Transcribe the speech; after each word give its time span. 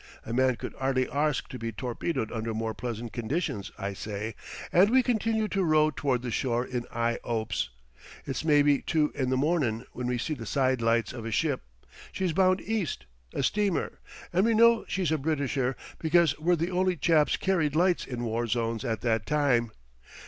A 0.25 0.33
man 0.33 0.55
could 0.55 0.73
'ardly 0.79 1.05
arsk 1.07 1.47
to 1.49 1.59
be 1.59 1.71
torpedoed 1.71 2.31
under 2.31 2.55
more 2.55 2.73
pleasant 2.73 3.13
conditions, 3.13 3.71
I 3.77 3.93
say, 3.93 4.33
and 4.73 4.89
we 4.89 5.03
continue 5.03 5.47
to 5.49 5.63
row 5.63 5.91
toward 5.91 6.23
the 6.23 6.31
shore 6.31 6.65
in 6.65 6.85
'igh 6.91 7.19
'opes. 7.23 7.69
It's 8.25 8.43
maybe 8.43 8.79
two 8.81 9.11
in 9.13 9.29
the 9.29 9.37
mornin' 9.37 9.85
when 9.93 10.07
we 10.07 10.17
see 10.17 10.33
the 10.33 10.47
side 10.47 10.81
lights 10.81 11.13
of 11.13 11.23
a 11.23 11.29
ship. 11.29 11.61
She's 12.11 12.33
bound 12.33 12.61
east 12.61 13.05
a 13.35 13.43
steamer 13.43 13.99
and 14.33 14.43
we 14.43 14.55
know 14.55 14.85
she's 14.87 15.11
a 15.11 15.19
Britisher, 15.19 15.75
because 15.99 16.35
we're 16.39 16.55
the 16.55 16.71
only 16.71 16.95
chaps 16.95 17.37
carried 17.37 17.75
lights 17.75 18.03
in 18.07 18.23
war 18.23 18.47
zones 18.47 18.83
at 18.83 19.01
that 19.01 19.27
time. 19.27 19.69